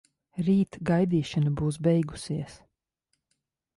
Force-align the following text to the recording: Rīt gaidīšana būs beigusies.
Rīt 0.45 0.77
gaidīšana 0.91 1.53
būs 1.61 1.79
beigusies. 1.89 2.57